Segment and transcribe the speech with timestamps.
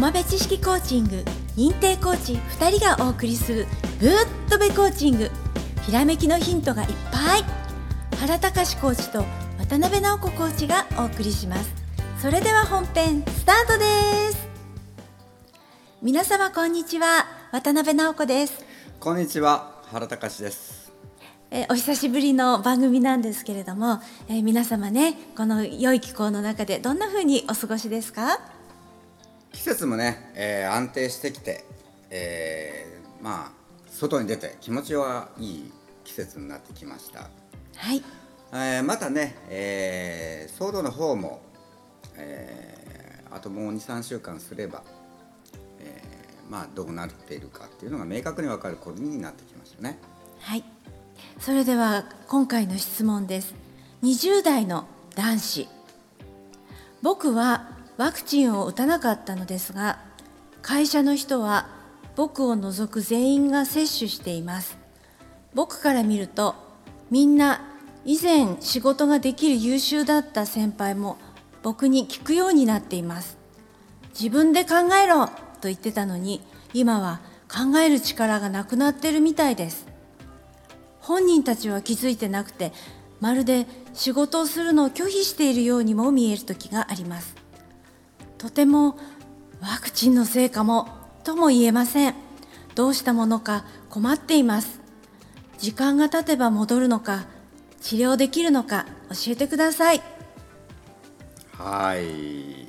[0.00, 1.22] 浜辺知識コーチング。
[1.58, 3.66] 認定コーチ2人がお送りする
[4.00, 4.10] ぶっ
[4.48, 5.30] とべコーチング。
[5.82, 7.44] ひらめきのヒントがいっぱい。
[8.16, 9.18] 原隆コーチと
[9.58, 11.70] 渡辺直子コーチがお送りします。
[12.18, 13.84] それでは本編スタートで
[14.32, 14.48] す。
[16.00, 17.26] 皆様こんにちは。
[17.52, 18.64] 渡辺直子です。
[19.00, 19.82] こんにちは。
[19.92, 20.92] 原隆です。
[21.50, 28.40] えお久しぶりの番組なんですけれども、えー、皆様ねこの良い気候の中でどんな風にお過ごしですか？
[29.52, 31.64] 季節もね、えー、安定してきて、
[32.10, 35.72] えー、まあ外に出て気持ちはいい
[36.04, 37.28] 季節になってきました。
[37.76, 38.02] はい、
[38.52, 41.42] えー、またね、えー、騒動の方も、
[42.16, 44.82] えー、あともう23週間すれば、
[45.80, 49.98] えー、まあどうなっているかっていうのが明確に分かる頃になってきましたね。
[50.40, 50.64] はい。
[51.38, 53.54] それでは今回の質問です。
[54.02, 55.68] 20代の男子。
[57.02, 59.98] 僕はワクチンを打たなかったのですが
[60.62, 61.68] 会社の人は
[62.16, 64.78] 僕を除く全員が接種しています。
[65.52, 66.54] 僕から見ると
[67.10, 67.60] みんな
[68.06, 71.18] 以前仕事ができる優秀だった先輩も
[71.62, 73.36] 僕に聞くようになっています。
[74.18, 76.40] 自分で考えろと言ってたのに
[76.72, 77.20] 今は
[77.52, 79.86] 考える力がなくなってるみたいです。
[81.00, 82.72] 本人たちは気づいてなくて
[83.20, 87.39] まるで仕事をするのを拒否しているようにも見える時があります。
[88.40, 88.96] とても
[89.60, 90.88] ワクチンのせいかも
[91.24, 92.14] とも言えません。
[92.74, 94.80] どうしたものか困っています。
[95.58, 97.26] 時間が経てば戻るのか
[97.82, 100.00] 治療できるのか教えてください。
[101.52, 102.66] はい。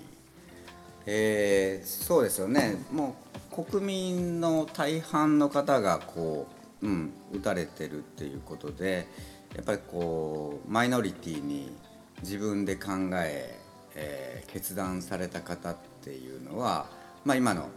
[1.05, 2.75] えー、そうですよね。
[2.91, 3.15] も
[3.55, 6.49] う国民の大半の方がこ
[6.81, 9.07] う、うん、打たれてるっていうことで
[9.55, 11.73] やっぱりこうマイノリティに
[12.23, 13.60] 自分で考え
[13.95, 16.87] えー、決断された方っていうのは、
[17.25, 17.69] まあ、今の、うん、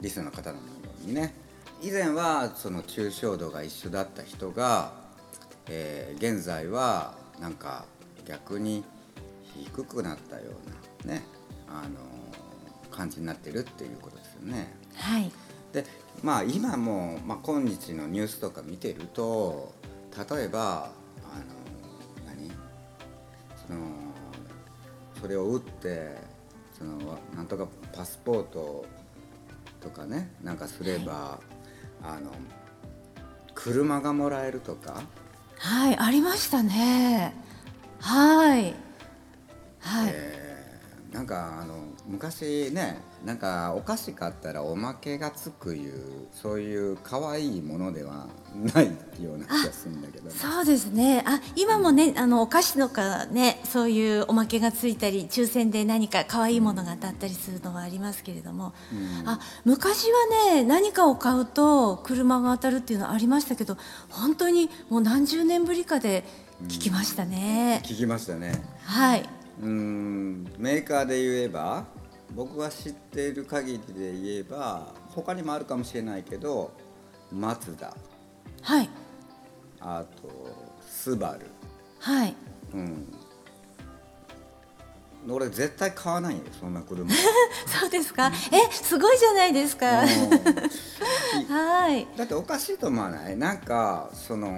[0.00, 0.64] リスの方のよ
[1.04, 1.34] うにね。
[1.82, 4.92] 以前はその抽象度が一緒だった人が、
[5.66, 7.86] えー、現在はなんか
[8.26, 8.84] 逆に
[9.56, 10.42] 低くなったよ
[11.04, 11.22] うなね
[11.68, 11.98] あの
[12.94, 14.74] 感じになってるっていうことですよね。
[14.94, 15.32] はい、
[15.72, 15.86] で
[16.22, 19.72] まあ今も、まあ、今日のニュースとか見てると
[20.30, 20.90] 例えば
[21.24, 21.44] あの
[22.26, 22.50] 何？
[23.66, 23.78] その
[25.20, 26.16] それを打って
[26.76, 28.86] そのなんとかパスポート
[29.80, 31.40] とかねなんかすれば、は
[32.02, 32.30] い、あの
[33.54, 35.02] 車がもらえるとか。
[35.58, 37.34] はいありましたね。
[38.00, 38.74] はい。
[39.80, 48.28] はい、えー、なんかあの昔ねなんかお菓子買ったらおまけがつくいうそういう可愛いものでは
[48.74, 48.86] ない
[49.22, 51.22] ような気がするんだけど、ね、そうですね。
[51.26, 63.76] あ今もね、あのお菓子とかねそういうおまけがついたり抽選で何か可愛いものが当たったりするのはありますけれども、うん、あ昔はね何かを買うと車が当たるっていうのはありましたけど
[64.08, 66.24] 本当にもう何十年ぶりかで
[66.64, 68.62] 聞きましたね、うん、聞きましたね。
[68.84, 69.28] はい。
[69.62, 70.46] うん。
[70.58, 71.84] メーカーで言えば
[72.34, 76.72] 僕が知っている限りで言えば他にもあるかもしれないけど
[77.32, 77.94] マツダ。
[78.62, 78.88] はい。
[79.80, 80.28] あと
[80.86, 81.46] スバル。
[81.98, 82.34] はい。
[82.74, 83.14] うん。
[85.28, 87.10] 俺絶対買わないよそんな車。
[87.66, 89.86] そうですか、えすごいじゃないですか。
[91.48, 92.06] はい。
[92.16, 93.36] だっておかしいと思わない？
[93.36, 94.50] なんかその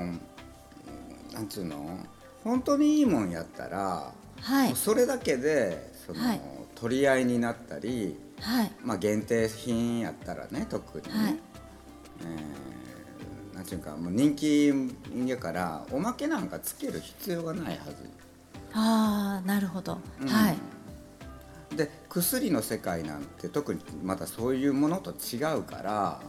[1.33, 1.99] なんつうの？
[2.45, 6.41] 本当にいいもんやったら、はい、それだけでその、はい
[6.83, 11.37] 取り合いになったり、はい、まあ、限定品やったらね特にね、はい、
[12.25, 14.73] えー、なんていうかもう人気
[15.25, 18.11] やからおまけなんかつける必要がないはず。
[18.73, 20.57] ああなるほど、うん、はい。
[21.77, 26.21] で薬の世界なんて特にまたそういうものと違うから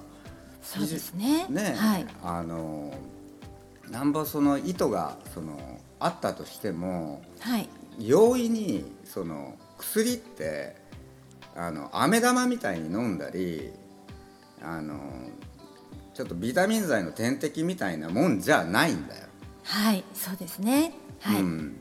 [0.62, 1.48] そうですね。
[1.50, 2.94] ね、はい、あの
[3.90, 7.68] なんぼその意図がそのあったとしても、はい、
[7.98, 10.76] 容易にその薬って
[11.56, 13.72] あの飴玉みたいに飲んだり
[14.62, 15.00] あの
[16.14, 19.28] ちょっとビタミン剤の点滴みたいなもんじゃないんだよ。
[19.64, 20.94] はいそうですね。
[21.22, 21.76] はい、うん、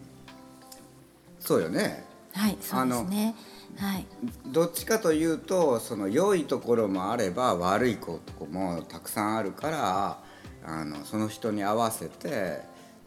[1.39, 2.05] そうよね。
[2.33, 3.35] はいそうですね。
[3.79, 4.06] はい、
[4.49, 10.19] どっちかというとその良いところもあれば悪いところもたくさんあるから
[10.65, 12.61] あのその人に合わせて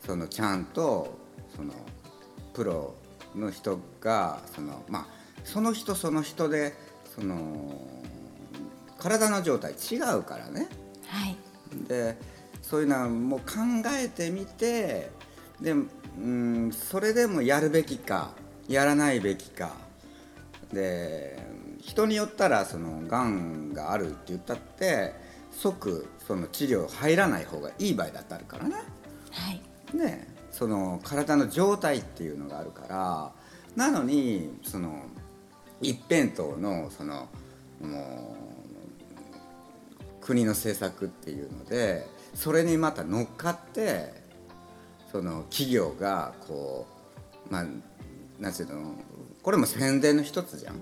[0.05, 1.17] そのちゃんと
[1.55, 1.73] その
[2.53, 2.95] プロ
[3.35, 5.07] の人がそのまあ
[5.43, 6.73] その人その人で
[7.15, 7.79] その
[8.97, 10.67] 体の状態違うからね。
[11.07, 11.37] はい、
[11.87, 12.17] で
[12.61, 13.43] そういうのも考
[14.01, 15.11] えてみて
[15.61, 15.77] で、う
[16.19, 18.31] ん、それでもやるべきか
[18.67, 19.73] やらないべきか
[20.73, 21.37] で
[21.79, 25.13] 人によったらそのがんがあるって言ったって
[25.51, 28.75] 即その治療入らない方がいい場合だってあるからね。
[29.31, 29.61] はい
[29.95, 33.31] ねその体の状態っていうのがあるから
[33.75, 35.01] なのにその
[35.81, 37.27] 一辺倒のその
[37.81, 38.37] も
[40.21, 44.13] う国の政策っていうのでそれにまた乗っかって
[45.11, 46.87] その企業がこ
[47.49, 47.65] うまあ
[48.39, 48.93] なんていうの
[49.43, 50.75] これも宣伝の一つじゃん。
[50.75, 50.79] は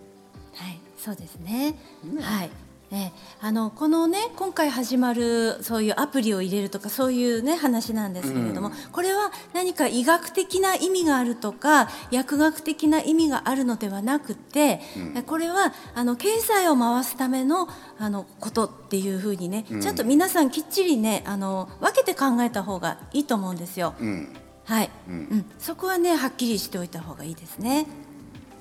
[0.70, 1.72] い、そうですね。
[2.04, 2.50] ねはい。
[2.94, 3.12] ね、
[3.42, 8.74] あのこのね今回始まるそういうアプリを入れるとかそういうね話なんですけれども、うん。
[8.92, 14.80] これは何か医学的な意味があるとか薬学的な意味があるのではなくて、
[15.26, 17.68] これはあの経済を回すための
[17.98, 19.82] あのことっていうふうにね、うん。
[19.82, 23.96] ちゃんと皆さんきっちりねあの分けて考えた方がいいと思うんですよ。
[24.00, 24.36] うん。
[24.66, 27.88] はい、ううんん、そこはねはっきりしておいた方がいいですね。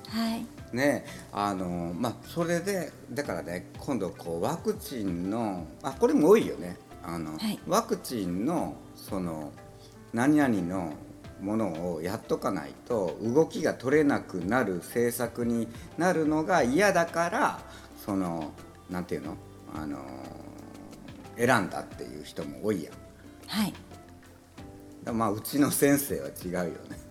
[0.09, 0.62] はい。
[0.73, 9.51] ねあのまあそれでだからね今度こうワクチンのあこれも多いよねあの、はいワクチンのその
[10.13, 10.93] 何々の
[11.41, 15.67] ものをやっとかないと動きが取れなくなる政策に
[15.97, 17.59] なるのが嫌だから
[18.05, 18.51] その
[18.89, 19.35] なんていうの？
[19.75, 19.97] あの
[21.35, 22.93] 選んだっていう人も多いやん。
[23.47, 23.73] はい。
[25.03, 27.02] らまあうちの先生は違うよね。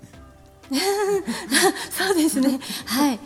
[1.91, 2.59] そうですね。
[2.87, 3.09] はい。
[3.09, 3.19] はい。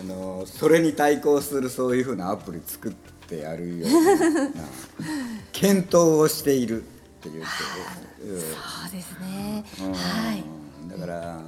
[0.00, 2.92] あのそれに対抗するそういうふうなアプリ作っ
[3.28, 4.64] てやるような
[5.52, 6.86] 検討をしているっ
[7.20, 9.64] ていうそうですね。
[9.80, 10.44] うんはい。
[10.90, 11.40] だから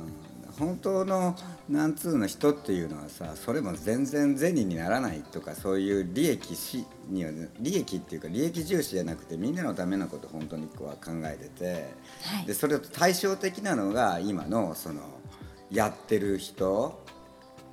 [0.59, 1.37] 本当の
[1.69, 7.31] なんつうの人っていうのはさそれも全然銭にならないとかそういう利益しには
[7.61, 11.65] 利益っていうか利益重視じゃなくてみんなのためのこと本当にこうは考えてて、
[12.23, 15.01] はいでそれと対照的なのが今のその
[15.71, 17.03] やってる人、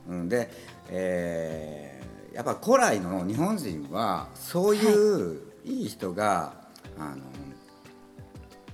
[0.09, 0.49] うん、で、
[0.89, 2.03] えー
[2.33, 6.53] やっぱ古来の日本人はそういういい人が、
[6.97, 7.23] あの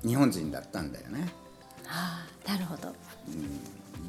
[0.02, 1.28] 日本人だったんだよね。
[1.86, 2.94] ああ、なるほど。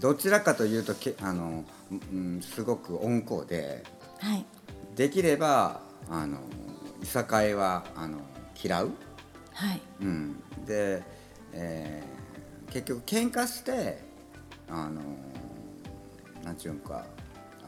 [0.00, 3.84] どちらかというとけあの、うん、すごく温厚で
[4.18, 4.44] はい。
[4.96, 5.80] できれば
[6.10, 6.38] あの
[7.02, 8.18] いさかいはあの
[8.62, 8.90] 嫌う、
[9.52, 9.80] はい。
[10.00, 11.02] うん、で、
[11.52, 12.20] えー
[12.70, 13.98] 結局喧嘩して
[14.68, 15.00] あの
[16.44, 17.04] なんちゅうんか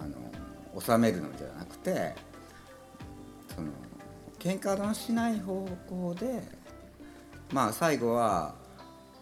[0.00, 2.14] あの収めるのではなくて
[3.55, 3.69] その
[4.38, 6.43] 喧嘩のしない方向で
[7.52, 8.55] まあ最後は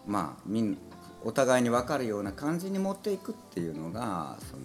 [0.05, 0.77] まあみん
[1.23, 4.63] お互いに分かるような感じに持っていくっていうのがその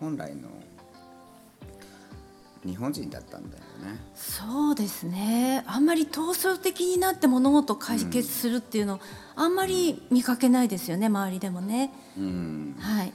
[0.00, 0.48] 本来の
[2.64, 4.00] 日本人だったんだよね。
[4.14, 5.62] そうですね。
[5.66, 9.00] あんまり闘争的になって物事を解決するっていうの、
[9.36, 11.06] あんまり見かけないですよね。
[11.06, 11.92] 周りでもね。
[12.16, 13.12] うんはい。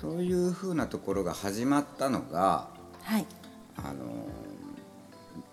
[0.00, 2.68] そういうふうなところが始まったのが
[3.02, 3.26] はい。
[3.76, 4.26] あの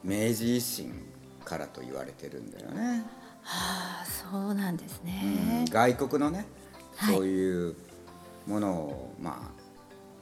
[0.04, 0.94] 明治維新
[1.44, 3.04] からと言われてるんだよね。
[3.50, 5.66] はあ、そうなんですうんね。
[5.70, 6.46] 外国のね、
[6.98, 7.76] はいそういう
[8.46, 9.52] ものをま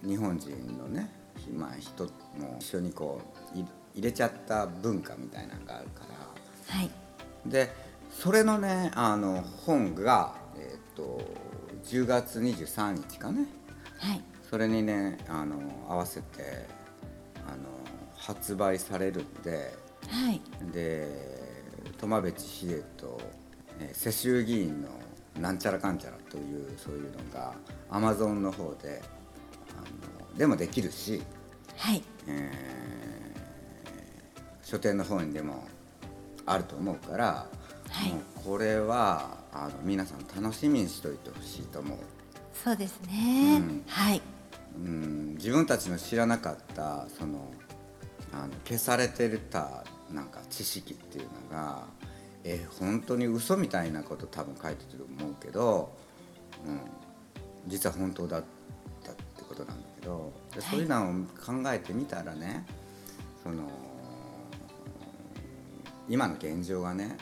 [0.04, 1.10] あ日本人のね、
[1.56, 2.04] まあ、人
[2.38, 3.22] も一緒にこ
[3.56, 6.02] うい入れちゃった文化みたいなのがあるか
[6.70, 6.92] らはい。
[7.46, 7.72] で
[8.12, 11.22] それのねあの本が、えっと
[11.84, 13.46] 10月23日かね
[14.00, 14.22] はい。
[14.44, 15.56] そそれにねあの
[15.90, 16.68] 合わせて
[17.48, 17.58] あの
[18.16, 19.74] 発売されるんで
[20.10, 20.42] はい。
[20.72, 21.35] で
[22.00, 23.20] 苫部知秀と、
[23.80, 24.90] えー世襲議員の
[25.42, 27.54] なんちゃらかんちゃらというそういうのが
[27.90, 29.02] アマゾンの方で
[29.78, 29.82] あ
[30.32, 31.22] のでもできるし、
[31.78, 32.04] はい。
[32.28, 32.66] えー
[34.64, 35.64] 書店の方にでも
[36.48, 37.26] あると思うから、
[37.90, 41.98] はいもうこれはあの皆さん楽しみにしといてほしいと思う。
[42.64, 43.58] そうですね。
[43.58, 44.22] うんはい。
[44.76, 47.52] うん自分たちの知らなかったその
[48.34, 51.84] あの消されてたなんか知識っていうのが
[52.44, 55.92] え本当に嘘みたいなこと多分書いてると思うけど、
[56.66, 56.80] うん、
[57.68, 58.44] 実は本当だっ
[59.04, 60.70] たってことなんだけどではい。
[60.70, 62.66] そういうのを考えてみたらね
[63.44, 63.64] その
[66.08, 67.18] 今の現状がね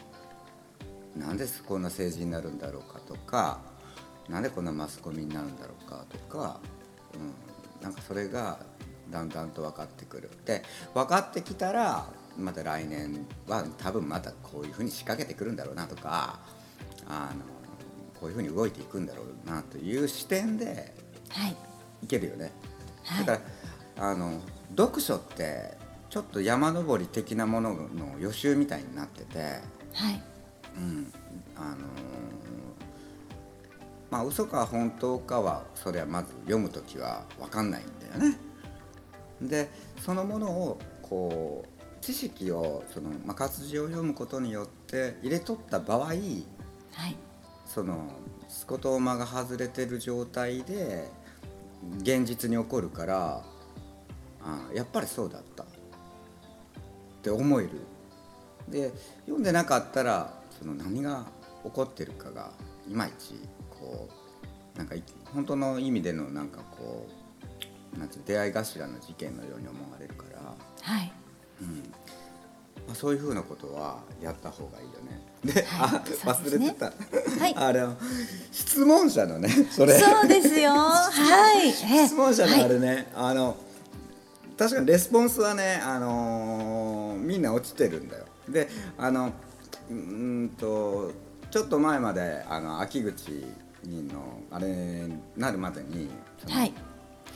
[1.15, 3.61] なんでこんな政治になるんだろうかとか
[4.27, 6.59] なんでこんなマスコミになるんだろうかとか、
[7.13, 8.59] うん、なんかそれが
[9.09, 10.29] だんだんと分かってくる。
[10.45, 10.63] で
[10.93, 16.39] 分かってきたらまた来年は多分またこういうふうに仕掛けてくるんだろうなとか
[17.07, 17.41] あの
[18.19, 20.93] こういうふうに動いていくんだろうなという視点で
[21.29, 21.55] はい。
[22.03, 22.51] いけるよね。
[23.03, 23.43] はいだか
[23.97, 24.39] らあの
[24.75, 25.77] 読書って
[26.09, 29.39] ちょっと山登り的なものの予習みたいになってて。
[29.93, 30.23] はい。
[30.75, 31.13] うん、
[31.55, 32.33] あのー
[34.13, 37.85] まあ嘘か本当かはそれはまず読む時は分かんないん
[38.19, 38.37] だよね。
[39.41, 41.72] でそのものをこう
[42.03, 46.17] 知識をその、まあ、活字を読むことによって入れとった場合はい。
[47.65, 48.09] その
[48.49, 51.07] スコトーマが外れてる状態で
[51.99, 53.41] 現実に起こるから
[54.41, 55.63] あやっぱりそうだった。
[55.63, 55.65] っ
[57.21, 57.69] て思える。
[58.67, 58.91] で
[59.21, 61.25] 読んでなかったらその何が
[61.63, 62.51] 起こってるかが
[62.85, 63.35] いまいち
[63.69, 64.09] こ
[64.75, 67.07] うなんかい本当の意味でのなんかこ
[67.95, 71.11] うなんて出会い頭の事件のように思われるから、はい
[72.85, 75.21] まあ、そういうふうなことはやった方がいいよね。
[75.45, 75.89] で、はい。
[75.89, 77.55] あ忘れてた、はい。
[77.57, 77.85] あれ
[78.51, 79.97] 質問者のねそれ。
[79.99, 80.71] そうですよ。
[80.75, 81.69] はい。
[81.69, 83.55] え質問者のあはいれね、あの
[84.57, 88.25] 確かにレスポンスはね、あのーみんな落ちてるんだよ。
[88.49, 89.31] であの
[89.89, 89.95] うー
[90.45, 91.11] んと
[91.49, 93.45] ちょっと前まであの秋口
[93.85, 95.07] のあれ
[95.37, 96.09] なるまでに
[96.49, 96.73] はい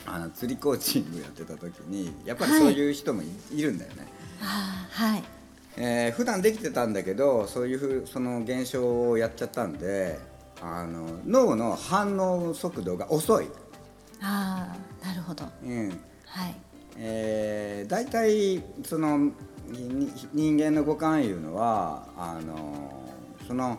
[0.09, 4.07] あの釣りコーチングやってた時にやっぱりそういう人もい,、い、るんだよね。
[4.41, 5.23] あーはい。
[5.75, 10.17] えー普段できてたんだけどそういうふうその現象をやっちゃったんで
[10.61, 13.47] あの脳の反応速度が遅い、
[14.21, 14.73] あ
[15.03, 15.45] あなるほど。
[15.63, 15.89] うん。
[16.25, 16.55] はい。
[16.95, 19.17] えー、大体その
[19.67, 22.91] に人間の五感いうのはあの
[23.47, 23.77] その、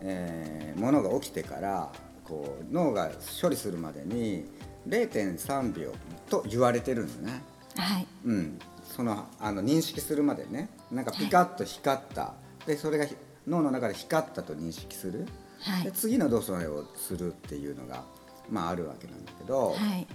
[0.00, 1.92] えーものが起きてから
[2.24, 3.10] こう脳が
[3.40, 4.44] 処理するまでに
[4.88, 5.92] 0.3秒
[6.28, 7.42] と言われてるのね。
[7.76, 8.06] はい。
[8.24, 10.68] うん、そのあの認識するまでね。
[10.90, 12.34] なんかピカッと光った、
[12.66, 15.26] でそれがひ脳の中で光ったと認識する、
[15.60, 15.84] はい。
[15.84, 18.04] で次の動作をするっていうのが、
[18.50, 20.06] まあ、あるわけなんだけど、はい。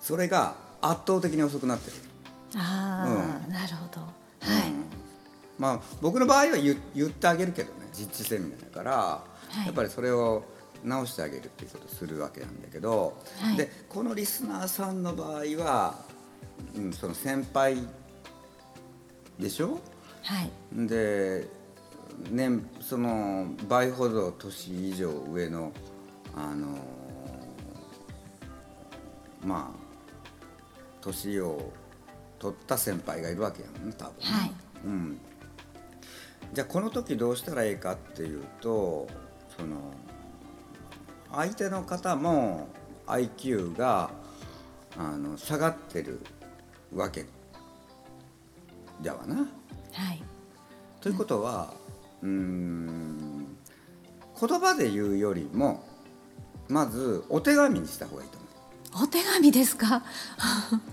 [0.00, 1.96] それが圧倒的に遅くなってる。
[2.56, 4.00] ああ、なるほど。
[4.00, 4.84] はい、うん
[5.58, 7.88] まあ、僕の場合は言言ってあげるけどね。
[7.92, 9.24] 実地セミナーだから、
[9.62, 9.66] い。
[9.66, 10.44] やっぱりそれを
[10.84, 13.56] 直してあげるっていうことをするわけなんだけど、はい。
[13.56, 15.94] でこのリスナーさんの場合は、
[16.74, 17.76] うん、その先輩
[19.38, 19.80] でしょ？
[20.22, 20.50] はい。
[20.86, 21.48] で
[22.30, 25.72] 年その倍ほど年以上上の
[26.36, 26.78] あの
[29.44, 29.82] まあ
[31.00, 31.72] 年を
[32.38, 34.52] 取った先輩がいるわけやもんね多分ね、はい。
[34.84, 35.20] うん、
[36.52, 39.08] じゃあこの時どうしたらいいかっていうと
[39.56, 39.76] その
[41.32, 42.68] 相手の方も
[43.06, 44.10] IQ が
[44.98, 46.20] あの下がってる
[46.94, 47.24] わけ
[49.02, 49.36] だわな。
[49.36, 49.42] は
[50.12, 50.22] い。
[51.00, 51.72] ということは
[52.22, 53.56] うーん
[54.40, 55.82] 言葉で言うよりも
[56.68, 58.38] まずお手紙にした方がいいと
[59.02, 60.02] お手紙ですか？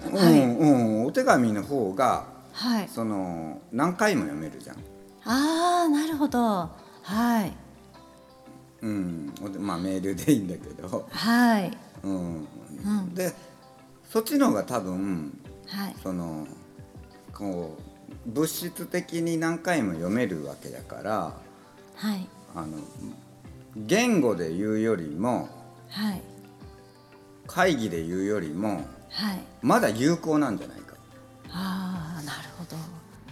[0.08, 0.66] 思う、はい、うんう
[1.02, 2.90] ん、お手紙の方がはい。
[2.90, 4.78] その何回も読めるじゃん、
[5.26, 6.70] ああなるほど。
[7.04, 7.52] はい
[8.82, 11.78] うん、まあメールでいいんだけど、はい。
[12.04, 12.48] うん。
[12.86, 13.14] うん。
[13.14, 13.34] で
[14.10, 15.96] そっちの方が多分はい。
[16.02, 16.48] その
[17.34, 17.78] こ
[18.26, 21.34] う物質的に何回も読めるわけだから
[21.96, 22.28] はい。
[22.56, 22.78] あの
[23.76, 25.50] 言語で言うよりも
[25.90, 26.22] はい。
[27.48, 29.40] 会議で言うよりもはい。
[29.62, 30.96] まだ有効なんじゃないか、
[31.50, 32.78] ああなるほど。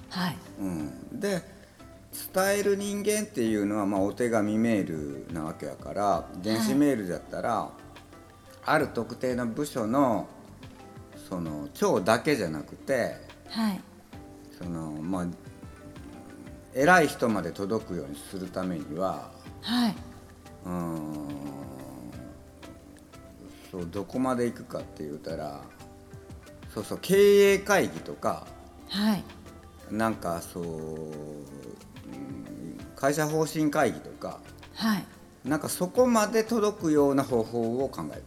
[0.10, 0.38] はい。
[0.60, 1.42] うん、で
[2.33, 7.69] 伝える人間っていうのは、まあ、お手紙メールなわけやから電子メールだったら、
[8.65, 10.27] ある特定の部署の
[11.29, 13.15] その長だけじゃなくて
[13.49, 13.81] はい。
[14.57, 15.25] そのまあ
[16.73, 19.95] 偉い人まで届くようにするためにははい。
[20.65, 21.27] うん
[23.71, 25.61] そうどこまで行くかって言うたら
[26.73, 28.47] そうそう経営会議とか
[28.89, 29.23] はい。
[29.91, 31.67] なんかそう、うん
[32.95, 34.39] 会社方針会議とか
[34.75, 35.05] はい。
[35.47, 38.23] なんかそこまで届くような方法を考える、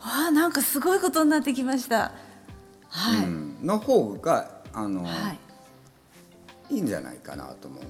[0.00, 2.12] ああなんかすごいことになってきました。
[2.88, 5.10] はい、うん、の方があの、は
[6.70, 6.74] い。
[6.74, 7.82] い、いんじゃないかなと思う。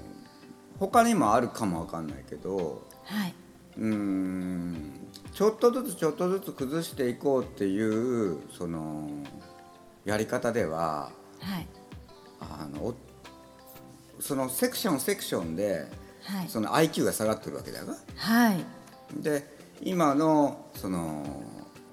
[0.78, 3.34] 他にもあるかもわかんないけどはい。
[3.78, 4.92] うん。
[5.32, 9.08] ちょっとずつちょっとずつ崩していこうっていうその
[10.04, 11.66] やり方でははい。
[12.40, 12.94] あのお
[14.26, 15.86] そのセクションセクションで
[16.26, 16.48] はい。
[16.48, 17.86] その IQ が下がってるわけだよ。
[18.16, 18.64] はい。
[19.14, 19.46] で
[19.80, 21.24] 今のその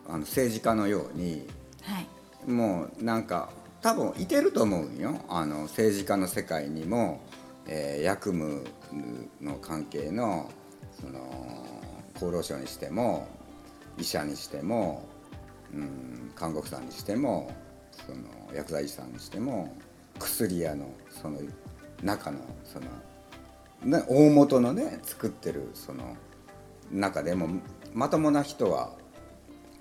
[0.08, 1.48] あの政治家のように
[1.84, 2.52] はい。
[2.52, 3.50] もうなんか
[3.82, 5.20] 多分いてると思うんよ。
[5.30, 7.22] あの政治家の世界にも、
[7.68, 8.66] えー役務
[9.40, 10.50] の関係の
[11.00, 11.20] その
[12.16, 13.28] 厚労省にしても
[13.98, 15.08] 医者にしても、
[15.74, 17.52] うん、看護婦さんにしても
[17.92, 18.18] その
[18.54, 19.76] 薬剤師さんにしても
[20.20, 21.40] 薬屋のその
[22.04, 26.16] 中のその、ね、大元のね作ってるその
[26.92, 27.48] 中でも
[27.94, 28.94] まともな人は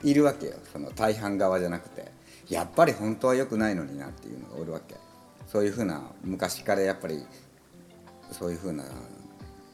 [0.03, 0.55] いるわけよ。
[0.73, 2.11] その大半側じゃなくて。
[2.49, 4.97] やっぱり本当は良くないのになっていうのがおるわけ。
[5.47, 7.25] そういうふうな昔からやっぱり
[8.31, 8.85] そういうふうな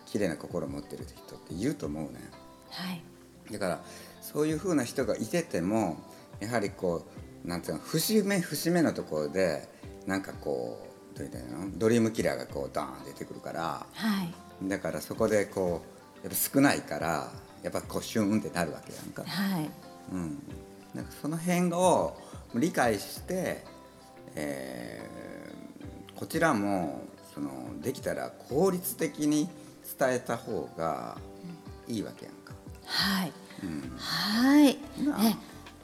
[0.07, 2.19] 綺麗な心を持ってる人っていると思うね。
[2.71, 3.03] はい。
[3.53, 3.81] だから
[4.21, 5.97] そういうふうな人がいてても
[6.41, 7.07] やはりこ
[7.45, 9.69] うなんていうの節目節目のところで
[10.07, 10.79] なんかこ
[11.25, 14.69] うどう言ったドリームキラーがこうダーン出てくるからはい。
[14.69, 15.83] だからそこでこ
[16.23, 17.31] うやっぱ少ないから
[17.63, 19.71] やっぱこうシュンってなるわけやんか、はい。
[20.13, 20.43] うん、
[20.95, 22.17] なんかその辺を
[22.55, 23.65] 理解して、
[24.35, 25.19] えー
[26.19, 29.49] こちらもそのできたら効率的に
[29.97, 31.17] 伝えた方が
[31.87, 32.55] いいわけやんか。
[32.85, 33.33] はい。
[33.63, 33.93] うん。
[33.97, 35.39] はい、ね、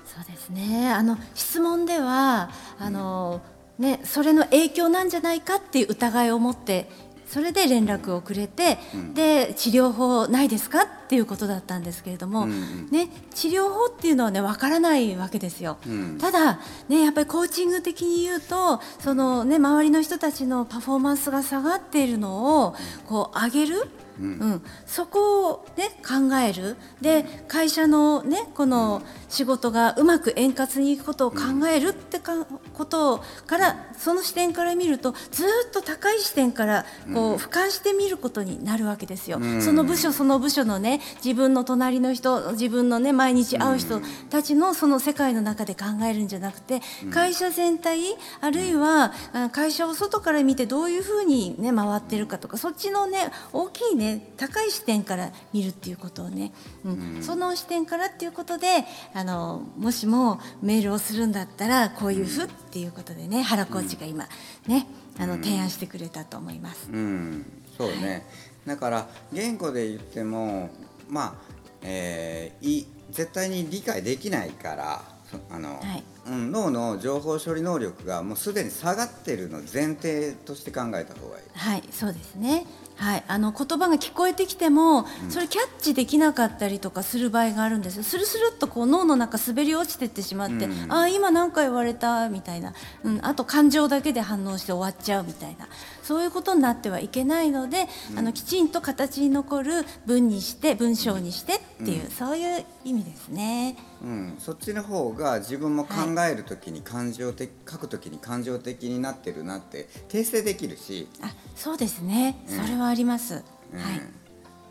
[0.04, 0.92] そうですね。
[0.92, 2.50] あの質問では
[2.80, 3.42] あの、
[3.78, 6.88] ねそれの影響なんじゃないかっていう疑いを持って。
[7.26, 10.86] それで連絡をくれて、うんで治療法ないですか？
[11.04, 12.88] っていうことだったんですけれども、うんうん。
[12.90, 15.76] ね、治療法っていうのはねわからないわけですよ。
[15.86, 16.18] うん。
[16.18, 22.74] ただ、ね、やっぱりコーチング的に言うとその、ね、周りの人たちのパフォーマンスが下がっているのを
[23.06, 24.24] こう上げる、うん。
[24.24, 26.76] うん、そこを、ね、考える。
[27.00, 39.38] で会社の、ね、この仕事がうまく円滑にいくことを考えるってかことからその視点から見るとずーっと高い視点からこう俯瞰して見ることになるわけですよ。
[39.40, 39.60] うん。
[39.60, 40.93] その部署その部署のね
[41.24, 46.80] 自分の隣の人自分のね毎日会う人たちのその世界の中で考えるんじゃなくて
[47.12, 48.00] 会社全体
[48.40, 56.52] あるいはあ会社を外から見てどういうふうにね回ってるかとかそっちのね大きいね高い視点から見るっていうことをね、
[56.84, 57.22] うん。
[57.22, 64.26] その視点からっていうことであのもしもメールをするんだったらこういうふうっていうことでね原コーチが今
[64.66, 64.86] ね
[65.18, 66.88] あの提案してくれたと思います。
[66.92, 67.46] うん、
[67.78, 68.26] そうね、
[68.66, 70.70] だから言語で言っても
[71.08, 71.34] まあ、
[71.82, 81.44] えーい絶対に理解できないからそあの、はいうん、脳の情報処理能力がもうすでに下がってるの前提として考えた方がいい。
[81.52, 82.66] はい、そうですね。
[82.96, 88.02] はい、あの言葉が聞こえてきても、それキャッチできなかったりとかする場合があるんですよ。
[88.02, 95.68] スルスルっとこう脳の中滑り落ちてってしまって、うんああ今何か言われたみたいな、うん、あと感情だけで反応して終わっちゃうみたいな、
[96.02, 103.76] そういうことになってはいけないので、あのきちんと形に残る文にして文章にしてっていう、そういう意味ですね。
[104.02, 105.94] うん、そっちの方が自分も考
[106.30, 112.36] えるときに感情的、書くときに感情的になってるなって訂正できるし、あ、そうですね。
[112.46, 113.42] それはあります。
[113.72, 114.00] うんはい。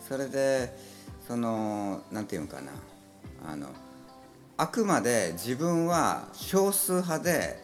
[0.08, 0.78] それで
[1.28, 2.72] そのなんていうのかな
[3.48, 3.68] あの
[4.58, 7.58] あくまで自分は少数派で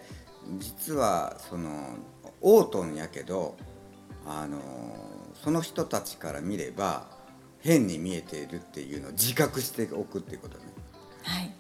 [0.58, 1.96] 実はその
[2.42, 3.58] オートンやけど
[4.26, 4.60] あの
[5.44, 7.08] その人たちから見れば
[7.62, 10.64] 変に見えているっていうのを自覚しておくっていうことね。
[11.24, 11.54] はい。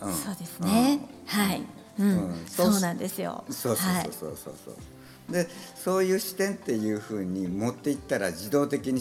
[0.00, 1.00] うんそうですね。
[1.26, 1.62] はい。
[1.98, 3.44] うん、うんそうなんですよ。
[3.50, 4.74] そうそうはいそうそうそうそう、
[5.28, 9.00] でそういう視点っていうふうに持っていったら自動的に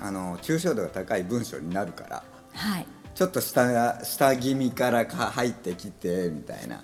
[0.00, 2.86] あの抽象度が高い文章になるからはい。
[3.14, 6.80] ちょっと下下気味からか入ってきてみたいな、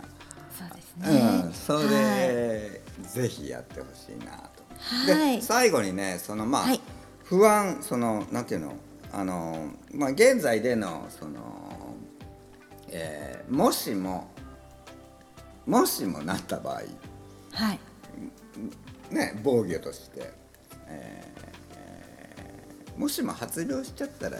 [0.58, 1.42] そうですね。
[1.46, 4.62] うん、それで、ぜひやってほしいなと。
[4.76, 6.80] はいで最後にねそのまあ、はい
[7.24, 8.74] 不安そのなんていうの？
[9.12, 11.96] あの、まあ、現在でのその、
[12.90, 14.28] えーもしも
[15.64, 16.82] もしもなった場合
[17.52, 17.78] はい。
[19.10, 20.32] ね防御として、
[20.88, 21.36] えー
[22.96, 24.38] もしも発病しちゃったら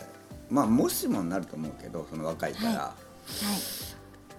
[0.49, 2.95] まあもしもになると思うけどその若いから、ははい。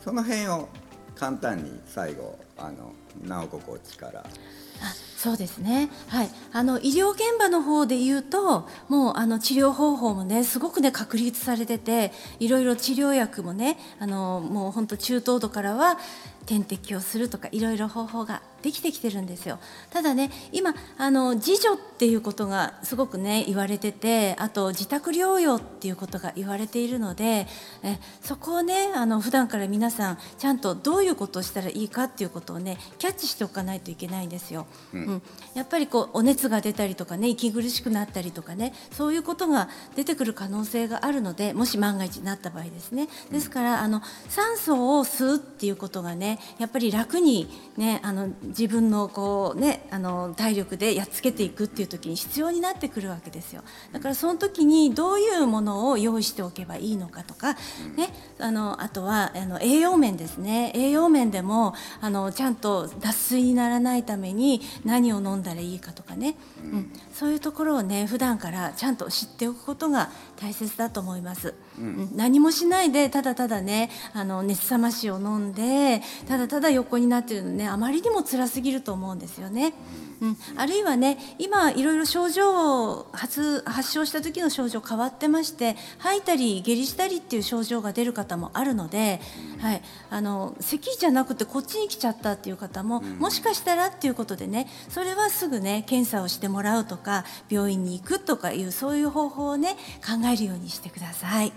[0.04, 0.70] その辺を
[1.16, 4.22] 簡単に最後あの直子コーチから。
[4.22, 15.98] あそうですね、はい、あの医療現場の方で言うともうあの治療方法もねすごくね確立されてていろいろ治療薬もねあのもう本当中等度からは
[16.46, 19.60] 点滴をするとかいろいろ方法ができてきてるんですよ。
[19.90, 27.48] ただね今あの自助っていうことがすごくね言われててあと自宅療養っていうことが言われているので
[27.84, 34.68] えそこをねあの普段から皆さんちゃんとどういうことをしたらいいかっていうことをねキャッチしておかないといけないんですよ。
[34.94, 35.22] うん。
[35.54, 43.08] やっぱりこうお熱が出たりとかね息苦しくなったりとかねそういうことが出てくる可能性があるのでもし万が一なった場合ですね。
[43.32, 53.64] ですからあの酸素を吸うっていうことがねやっぱり楽にねあの自分のこうねあの体力でやっつけていくっていう時に必要になってくるわけですよ。
[53.92, 60.72] だからその時にどういうものを用意しておけばいいのかとか、ね、あのあとはあの栄養面ですね。
[60.76, 66.92] 栄養面でもあのちゃんと脱水にならないために何を飲んだらいいかとかね、うん。
[67.18, 71.56] そういうところをね普段からちゃんと知っておくことが大切だと思います。
[71.80, 72.12] うん。
[72.16, 79.74] 何もしないでただただねあの熱冷ましを飲んでただただ横になってるのねあまりにも辛すぎると思うんですよね。
[80.22, 89.20] うん、あるいはね今いろいろ症状を発発症した時の症状変わってまして吐いたり下痢したりっていう症状が出る方もあるので、
[89.60, 97.07] はい、あの咳じゃなくてこっちに来ちゃったっていう方も、もしかしたらっていうことでねそれはすぐね検査をしてもらうとか
[97.50, 101.52] 病院に行くとかいうそういう方法をね考えるようにしてください。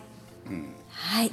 [0.49, 1.31] うん、はい。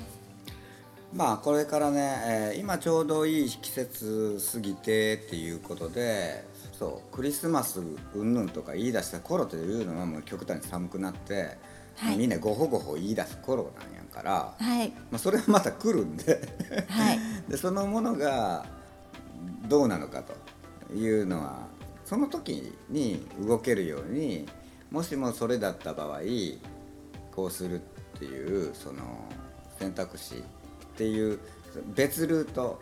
[1.14, 6.44] まあこれからね、えー、今ちょうどいい季節過ぎてっていうことで
[6.78, 7.82] そうクリスマス
[8.14, 11.58] うんぬんとか言い出した頃というのはもう極端に寒くなって、
[11.96, 16.42] はい、みんなごほごほ言い出す頃なんやから、はい、まあ、それはまた来るんで。
[16.88, 18.66] はい、 でそのものが
[19.68, 21.68] どうなのかというのは
[22.08, 24.48] その時に動けるように
[24.92, 26.20] もしもそれだった場合
[27.36, 29.04] こうするっていうその
[29.78, 30.42] 選択肢っ
[30.96, 31.38] ていう
[31.94, 32.80] 別ルート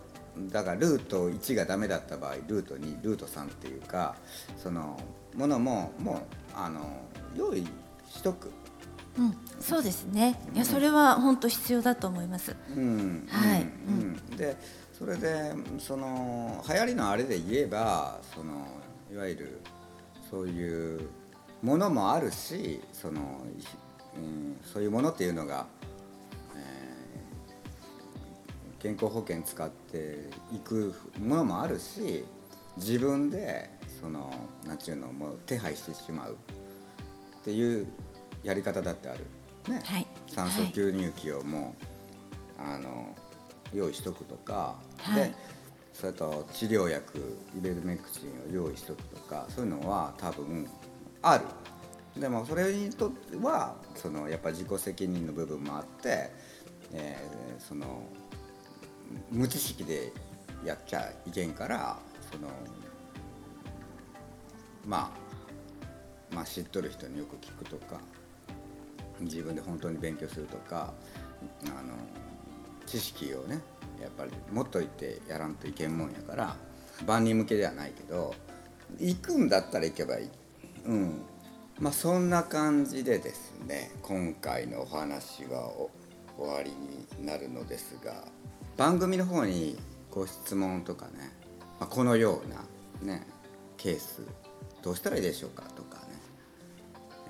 [0.52, 4.16] だからルート1がダメだった場合ルート2ルート3っていうか
[4.58, 4.96] その
[5.34, 6.18] ものももう
[6.54, 6.82] あの
[7.36, 7.66] 用意
[8.08, 8.52] しとく。
[9.18, 10.38] うん、そうですね。
[10.54, 12.54] いや、それは本当必要だと思います。
[12.76, 13.62] うん、はい。
[13.62, 14.58] うん、で、
[14.92, 18.68] それで、その流行りのあれで言えば、その
[19.16, 19.62] いわゆる
[20.30, 21.08] そういう
[21.62, 23.22] ものもあるし、その、
[24.18, 25.68] うん、そういうものっていうのが
[28.86, 32.26] 健康保険使っていくものもあるし
[32.78, 33.70] 自分で
[34.02, 34.32] その
[34.68, 36.34] 何て言うのもう手配してしまう
[37.40, 37.88] っていう
[38.44, 39.26] やり方だってある、
[39.74, 41.74] ね、はい、酸素吸入器をも
[42.60, 43.16] う、はい、あの
[43.74, 45.36] 用意しとくとか、はい、で
[46.00, 50.68] それと治療薬イベルメクチンを用意しとくとかそういうのは多分
[51.22, 51.46] ある。
[52.20, 56.32] でもそれにとってはそのやっぱ自己責任の部分もあって、
[56.94, 58.04] えー、その
[59.32, 60.14] 無知識で
[60.64, 61.98] やっちゃいけんから
[62.32, 62.48] その
[64.86, 65.14] ま
[66.32, 68.00] あまあ知っとる人によく聞くとか
[69.20, 70.94] 自分で本当に勉強するとか
[71.66, 71.94] あの
[72.86, 73.62] 知識をね
[74.02, 76.56] やっぱり持っといてやらんといけんもんやから
[77.06, 78.34] 万人向けではないけど
[79.00, 80.30] 行くんだったら行けばいい。
[80.86, 81.22] うん
[81.80, 85.70] まあそんな感じでですね今回のお話は
[86.38, 88.14] 終わりになるのですが
[88.78, 89.78] 番組の方に
[90.10, 91.32] ご質問とかね、
[91.80, 93.28] まあ、このようなね
[93.78, 94.22] ケース
[94.82, 96.04] どうしたらいいでしょうかとかね、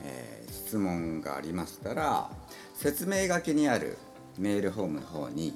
[0.03, 2.29] えー、質問がありましたら
[2.75, 3.97] 説明書きにある
[4.37, 5.53] メールフォームの方に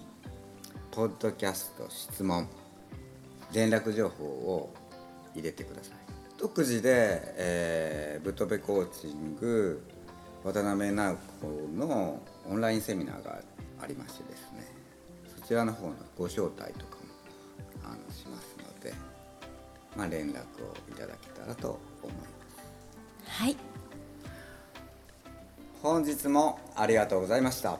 [0.92, 2.48] ポッドキャスト質問
[3.54, 4.74] 連絡情報を
[5.34, 5.98] 入れてください。
[6.38, 9.84] 独自で、えー、ブトベコーチング
[10.44, 13.40] 渡辺直子のオンラインセミナーが
[13.82, 14.80] ありましてですね
[15.50, 17.02] ちらの方のご招待とかも
[17.84, 18.94] あのしますので、
[19.98, 22.24] まあ、連絡をいただけたらと思いま
[23.26, 23.42] す。
[23.42, 23.58] はい。
[25.82, 27.80] 本日もありがとうございました